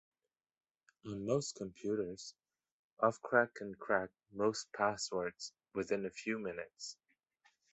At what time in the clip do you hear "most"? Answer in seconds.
1.27-1.57, 4.31-4.73